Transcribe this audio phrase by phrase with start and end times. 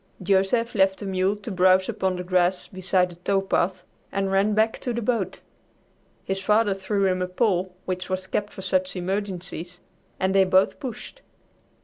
[0.23, 4.55] Joseph left the mule to browse upon the grass beside the tow path and ran
[4.55, 5.41] back to the boat.
[6.25, 9.79] His father threw him a pole which was kept for such emergencies,
[10.19, 11.21] and they both pushed.